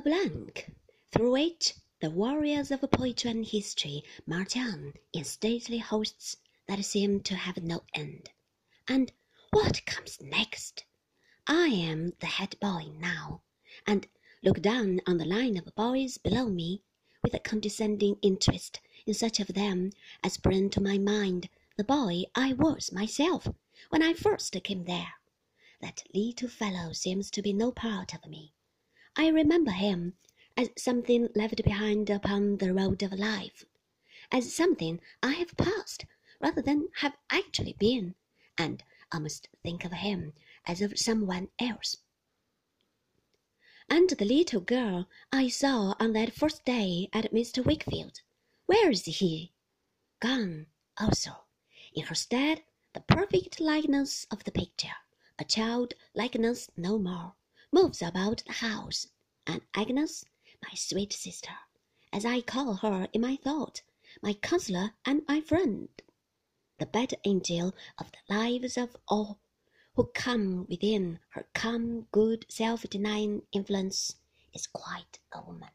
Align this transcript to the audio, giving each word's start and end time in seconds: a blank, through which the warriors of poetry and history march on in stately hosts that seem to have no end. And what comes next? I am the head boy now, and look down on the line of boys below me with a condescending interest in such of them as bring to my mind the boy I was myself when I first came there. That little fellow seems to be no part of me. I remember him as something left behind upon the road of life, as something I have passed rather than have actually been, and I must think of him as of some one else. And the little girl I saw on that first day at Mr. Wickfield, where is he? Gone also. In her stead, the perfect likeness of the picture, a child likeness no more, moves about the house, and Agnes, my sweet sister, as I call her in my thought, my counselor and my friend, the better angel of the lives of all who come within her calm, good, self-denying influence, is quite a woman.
a 0.00 0.02
blank, 0.02 0.72
through 1.12 1.32
which 1.32 1.74
the 2.00 2.08
warriors 2.08 2.70
of 2.70 2.80
poetry 2.90 3.30
and 3.30 3.44
history 3.44 4.02
march 4.26 4.56
on 4.56 4.94
in 5.12 5.22
stately 5.24 5.76
hosts 5.76 6.38
that 6.66 6.82
seem 6.82 7.20
to 7.20 7.34
have 7.34 7.62
no 7.62 7.82
end. 7.92 8.30
And 8.88 9.12
what 9.50 9.84
comes 9.84 10.18
next? 10.22 10.84
I 11.46 11.66
am 11.66 12.14
the 12.18 12.26
head 12.26 12.58
boy 12.60 12.86
now, 12.98 13.42
and 13.86 14.08
look 14.42 14.62
down 14.62 15.02
on 15.06 15.18
the 15.18 15.26
line 15.26 15.58
of 15.58 15.74
boys 15.74 16.16
below 16.16 16.48
me 16.48 16.80
with 17.22 17.34
a 17.34 17.38
condescending 17.38 18.16
interest 18.22 18.80
in 19.04 19.12
such 19.12 19.38
of 19.38 19.48
them 19.48 19.92
as 20.24 20.38
bring 20.38 20.70
to 20.70 20.80
my 20.80 20.96
mind 20.96 21.50
the 21.76 21.84
boy 21.84 22.22
I 22.34 22.54
was 22.54 22.90
myself 22.90 23.46
when 23.90 24.02
I 24.02 24.14
first 24.14 24.56
came 24.64 24.84
there. 24.84 25.12
That 25.82 26.04
little 26.14 26.48
fellow 26.48 26.94
seems 26.94 27.30
to 27.32 27.42
be 27.42 27.52
no 27.52 27.70
part 27.70 28.14
of 28.14 28.24
me. 28.24 28.54
I 29.16 29.28
remember 29.28 29.72
him 29.72 30.14
as 30.56 30.70
something 30.76 31.28
left 31.34 31.64
behind 31.64 32.08
upon 32.10 32.58
the 32.58 32.72
road 32.72 33.02
of 33.02 33.12
life, 33.12 33.64
as 34.30 34.54
something 34.54 35.00
I 35.22 35.32
have 35.32 35.56
passed 35.56 36.06
rather 36.40 36.62
than 36.62 36.88
have 36.96 37.16
actually 37.28 37.72
been, 37.72 38.14
and 38.56 38.84
I 39.10 39.18
must 39.18 39.48
think 39.62 39.84
of 39.84 39.92
him 39.92 40.32
as 40.64 40.80
of 40.80 40.98
some 40.98 41.26
one 41.26 41.48
else. 41.58 41.96
And 43.88 44.08
the 44.08 44.24
little 44.24 44.60
girl 44.60 45.08
I 45.32 45.48
saw 45.48 45.94
on 45.98 46.12
that 46.12 46.32
first 46.32 46.64
day 46.64 47.08
at 47.12 47.32
Mr. 47.32 47.64
Wickfield, 47.64 48.20
where 48.66 48.90
is 48.90 49.04
he? 49.06 49.52
Gone 50.20 50.66
also. 50.98 51.46
In 51.92 52.04
her 52.04 52.14
stead, 52.14 52.62
the 52.92 53.00
perfect 53.00 53.58
likeness 53.58 54.26
of 54.30 54.44
the 54.44 54.52
picture, 54.52 54.94
a 55.38 55.44
child 55.44 55.94
likeness 56.14 56.70
no 56.76 56.98
more, 56.98 57.34
moves 57.82 58.02
about 58.02 58.42
the 58.46 58.52
house, 58.52 59.06
and 59.46 59.62
Agnes, 59.74 60.22
my 60.62 60.74
sweet 60.74 61.14
sister, 61.14 61.52
as 62.12 62.26
I 62.26 62.42
call 62.42 62.74
her 62.74 63.08
in 63.14 63.22
my 63.22 63.36
thought, 63.36 63.80
my 64.20 64.34
counselor 64.34 64.90
and 65.06 65.22
my 65.26 65.40
friend, 65.40 65.88
the 66.78 66.84
better 66.84 67.16
angel 67.24 67.74
of 67.96 68.12
the 68.12 68.34
lives 68.34 68.76
of 68.76 68.98
all 69.08 69.38
who 69.94 70.04
come 70.12 70.66
within 70.68 71.20
her 71.30 71.46
calm, 71.54 72.06
good, 72.12 72.44
self-denying 72.50 73.44
influence, 73.50 74.16
is 74.52 74.66
quite 74.66 75.18
a 75.32 75.40
woman. 75.40 75.70